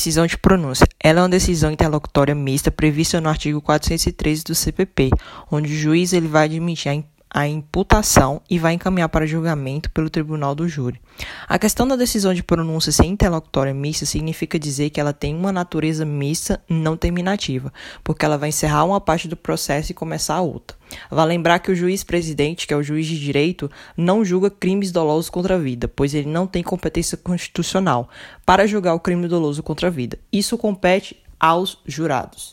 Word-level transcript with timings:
Decisão 0.00 0.26
de 0.26 0.38
pronúncia. 0.38 0.86
Ela 0.98 1.20
é 1.20 1.22
uma 1.24 1.28
decisão 1.28 1.70
interlocutória 1.70 2.34
mista 2.34 2.70
prevista 2.70 3.20
no 3.20 3.28
artigo 3.28 3.60
413 3.60 4.44
do 4.44 4.54
CPP, 4.54 5.10
onde 5.52 5.70
o 5.70 5.76
juiz 5.76 6.14
ele 6.14 6.26
vai 6.26 6.46
admitir 6.46 6.90
a 6.90 6.94
a 7.32 7.46
imputação 7.46 8.42
e 8.50 8.58
vai 8.58 8.72
encaminhar 8.72 9.08
para 9.08 9.24
julgamento 9.24 9.88
pelo 9.92 10.10
tribunal 10.10 10.52
do 10.52 10.66
júri. 10.66 11.00
A 11.48 11.60
questão 11.60 11.86
da 11.86 11.94
decisão 11.94 12.34
de 12.34 12.42
pronúncia 12.42 12.90
ser 12.90 13.04
interlocutória 13.04 13.72
mista 13.72 14.04
significa 14.04 14.58
dizer 14.58 14.90
que 14.90 15.00
ela 15.00 15.12
tem 15.12 15.32
uma 15.36 15.52
natureza 15.52 16.04
mista 16.04 16.60
não 16.68 16.96
terminativa, 16.96 17.72
porque 18.02 18.24
ela 18.24 18.36
vai 18.36 18.48
encerrar 18.48 18.84
uma 18.84 19.00
parte 19.00 19.28
do 19.28 19.36
processo 19.36 19.92
e 19.92 19.94
começar 19.94 20.34
a 20.34 20.40
outra. 20.40 20.76
Vale 21.10 21.28
lembrar 21.30 21.58
que 21.58 21.70
o 21.70 21.74
juiz 21.74 22.02
presidente, 22.02 22.66
que 22.66 22.74
é 22.74 22.76
o 22.76 22.82
juiz 22.82 23.06
de 23.06 23.18
direito, 23.18 23.70
não 23.96 24.24
julga 24.24 24.50
crimes 24.50 24.92
dolosos 24.92 25.30
contra 25.30 25.54
a 25.54 25.58
vida, 25.58 25.88
pois 25.88 26.14
ele 26.14 26.28
não 26.28 26.46
tem 26.46 26.62
competência 26.62 27.16
constitucional 27.16 28.08
para 28.44 28.66
julgar 28.66 28.94
o 28.94 29.00
crime 29.00 29.28
doloso 29.28 29.62
contra 29.62 29.88
a 29.88 29.90
vida. 29.90 30.18
Isso 30.32 30.56
compete 30.58 31.16
aos 31.38 31.78
jurados. 31.86 32.48